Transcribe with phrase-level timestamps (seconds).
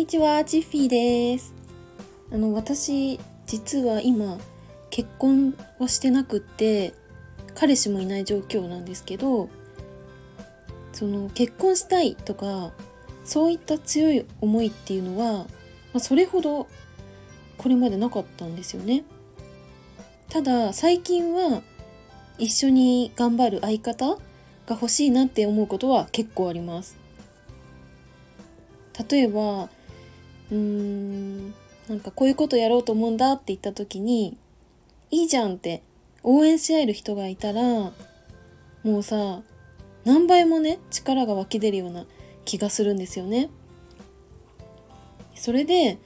[0.00, 1.52] にちは、チッフィーです。
[2.32, 4.38] あの、私、実は今、
[4.88, 6.94] 結婚はしてなくって、
[7.54, 9.50] 彼氏もいない状況なんですけど、
[10.94, 12.72] その、結婚したいとか、
[13.26, 15.46] そういった強い思いっていうのは、ま
[15.96, 16.66] あ、それほど、
[17.58, 19.04] これまでなかったんですよね。
[20.30, 21.62] ただ、最近は、
[22.38, 24.20] 一緒に頑張る相方が
[24.70, 26.96] 欲しいなって思うことは結構あります。
[29.10, 29.68] 例えば
[30.50, 31.54] うーん
[31.88, 34.36] なんかこういうことやろうと思うんだって言った時に
[35.10, 35.82] いいじゃんって
[36.22, 37.92] 応援し合える人がいたらも
[38.84, 39.40] うさ
[40.04, 42.06] 何倍もね力が湧き出るような
[42.44, 43.50] 気がするんですよね。
[45.34, 45.98] それで、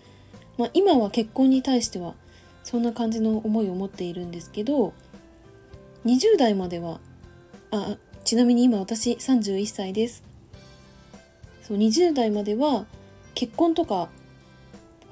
[0.59, 2.15] まあ、今は結婚に対しては
[2.63, 4.95] そんな感じの思いを持っているんですけど
[6.05, 7.01] 20代までは
[7.73, 10.23] あちなみに今私31歳です
[11.63, 12.87] そう20代までは
[13.35, 14.09] 結婚とか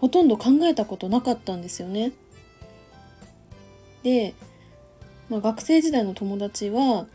[0.03, 2.11] ほとんど考えたことなかったんですよね。
[4.03, 4.35] で、
[5.31, 7.07] まあ、学生時代の友達は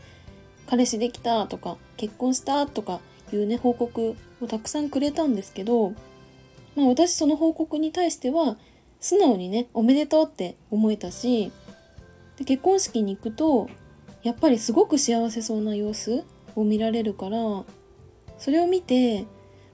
[0.66, 3.00] 彼氏できたとか結婚したとか
[3.30, 5.90] いうね報告をたくさんくれたんですけど、
[6.76, 8.56] まあ、私その報告に対しては
[9.00, 11.52] 素直にねおめでとうって思えたし
[12.38, 13.68] で結婚式に行くと
[14.22, 16.24] やっぱりすごく幸せそうな様子
[16.56, 17.64] を見られるから
[18.38, 19.26] それを見て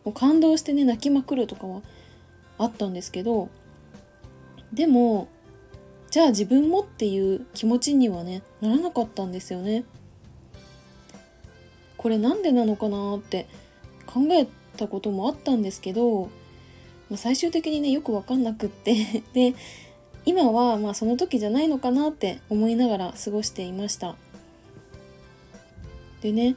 [0.05, 1.81] もう感動してね泣きまくるとかは
[2.65, 3.48] あったんですけど
[4.73, 5.29] でも
[6.11, 9.84] じゃあ自分もっていう気持ちにはねならなかったんですよね。
[11.97, 13.48] これなんでなのかなって
[14.05, 16.27] 考えたこともあったんですけど、
[17.09, 19.55] まあ、最終的にねよく分かんなくって で
[20.27, 24.17] 今はまあその時じゃないのかなって思いながら過ごしていました
[26.20, 26.57] でね、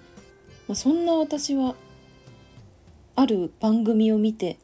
[0.68, 1.76] まあ、そんな私は
[3.16, 4.58] ある番組を見て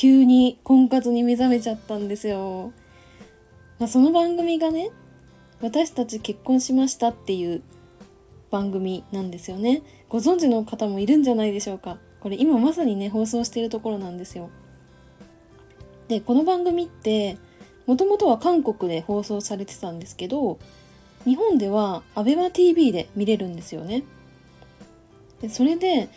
[0.00, 2.72] 急に婚活に目覚めちゃったんですよ、
[3.78, 4.92] まあ、その番組がね
[5.60, 7.60] 私たち結婚しましたっていう
[8.50, 9.82] 番組なんですよね。
[10.08, 11.98] ご存知の方もいるんじゃないでしょうか。
[12.20, 14.48] これ今まさにね放送しているところなんですよ。
[16.08, 17.36] でこの番組って
[17.86, 20.58] もともとは韓国で放送されてたんですけど
[21.26, 24.04] 日本では ABEMATV で見れるんですよね。
[25.42, 26.08] でそれで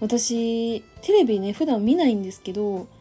[0.00, 2.94] 私テレビね普段見ないんですけど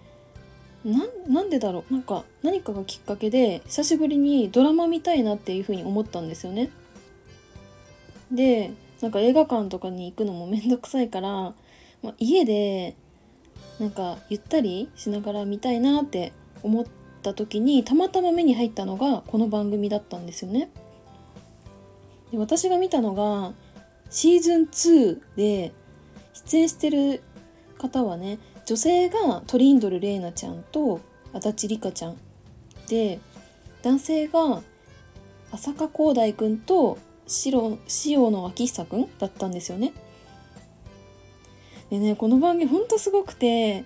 [0.85, 6.69] なんでだろうなんか何かがきっかけで久しぶりにドラマ見たいなっていうふうに思ったんですよね
[8.31, 11.53] でなんか映画館とかに行くのもめんどくさいから、ま
[12.11, 12.95] あ、家で
[13.79, 16.85] なんかゆったりしながら見たいなって思っ
[17.23, 20.69] た時にたまたま目に入ったのがこの番組だったんですよね。
[22.31, 23.53] で私が見たのが
[24.09, 25.73] シーズン2で
[26.33, 27.21] 出演してる
[27.77, 30.99] 方はね女性がトリンドル玲奈ちゃんと
[31.33, 32.17] 足立梨花ちゃん
[32.87, 33.19] で
[33.83, 34.61] 男性が
[35.51, 36.97] 浅香光大くんと
[37.45, 37.79] 塩
[38.31, 39.93] 野昭久くんだったんですよね。
[41.89, 43.85] でねこの番組ほんとすごくて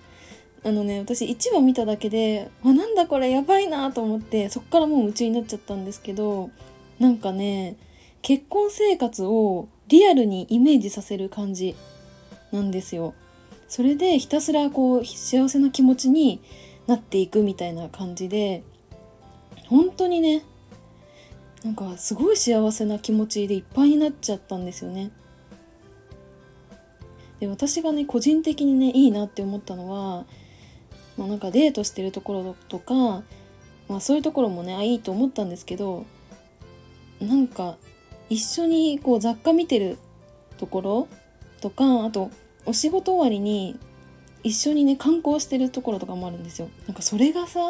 [0.64, 6.50] あのね私1話見ただけであなんだこれやばいなと思ってそっからもう夢中になっちゃったんですけど
[6.98, 7.76] なんかね
[8.22, 11.76] 結婚生活をリアルにイメージさせる感じ
[12.52, 13.14] なんですよ。
[13.70, 16.42] それでひたすらこう幸せな気持ちに
[16.88, 18.64] なっていくみたいな感じで
[19.68, 20.42] 本当にね
[21.62, 25.12] なんかすごい幸せな気持ちでいっぱいになっちゃったんですよね。
[27.38, 30.24] で私がね個人的にねいいなって思ったのは、
[31.16, 33.22] まあ、なんかデートしてるところとか、
[33.88, 36.06] まあ、そういうところもねあいいと思ったんですけど
[37.20, 37.76] なんか
[38.28, 39.96] 一緒にこう雑貨見てる
[40.58, 41.08] ところ
[41.60, 42.30] とかあと
[42.66, 43.78] お仕事終わりに
[44.42, 46.68] 一緒にね観光してるところとかもあるんですよ。
[46.86, 47.60] なんかそれがさ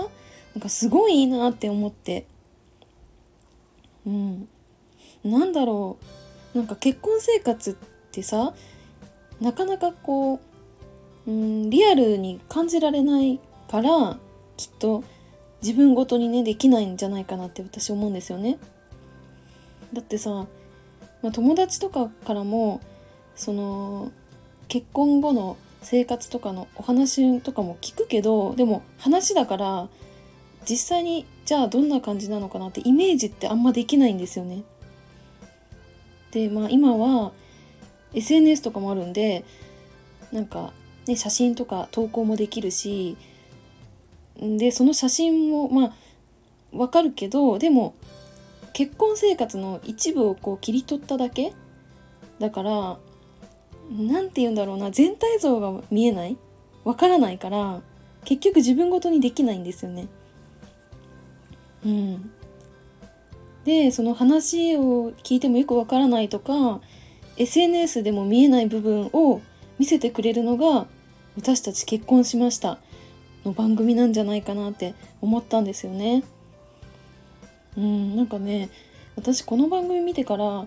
[0.54, 2.26] なんかすごいいいなって思って
[4.06, 4.48] うん
[5.24, 5.98] なんだろ
[6.54, 7.74] うなんか結婚生活っ
[8.10, 8.54] てさ
[9.41, 10.41] なかなかこ
[11.26, 14.18] う、うん、リアルに感じられないから
[14.56, 15.04] きっと
[15.62, 18.59] 自分ごとにねできないんじゃないかなって私思うんですよね。
[19.92, 20.47] だってさ、
[21.22, 22.80] まあ、友達とかからも
[23.34, 24.12] その
[24.70, 29.88] 結婚後の生活とかのお話とかも聞くけどでも話だから
[30.68, 34.62] 実際にじゃあどんな感じなのかなってイメージってあんまできないんですよね。
[36.30, 37.32] でまあ今は
[38.14, 39.44] SNS とかもあるんで
[40.30, 40.72] なんか、
[41.08, 43.16] ね、写真とか投稿もできるし
[44.38, 45.92] でその写真もまあ
[46.72, 47.94] わかるけどでも
[48.72, 51.52] 結婚生活の一部をこう切り取っただけ
[52.38, 52.98] だから
[53.91, 56.37] 何て言うんだろうな全体像が見えない？
[56.84, 57.81] わからないから
[58.25, 60.09] 結局自分ごとにできないんですよね。
[61.84, 62.31] うん、
[63.65, 66.81] でその話を聞いてもよくわからないとか
[67.37, 69.41] SNS でも見えない部分を
[69.78, 70.87] 見せてくれるのが
[71.37, 72.78] 私たち結婚しました
[73.47, 76.22] の番組なんじゃないかなって思ったんですよね。
[77.77, 78.69] うんなんかね
[79.16, 80.66] 私この番組見てから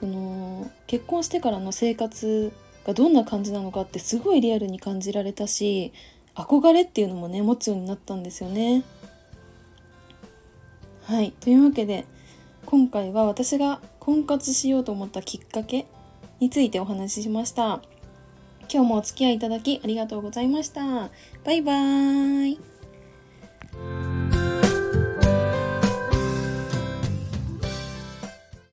[0.00, 2.52] その結婚してからの生活
[2.86, 5.92] がどんな感じなのかってすごいリアルに感じられたし
[6.34, 8.82] 憧れっていうのもね持つようになったんですよね。
[11.04, 12.06] はいというわけで
[12.66, 15.86] 今回は私が婚活しようと思ったきっかけ
[16.38, 17.82] についてお話ししました。
[18.72, 21.10] 今日もお付き合いいただきありがとうございました。
[21.44, 22.69] バイバーイ。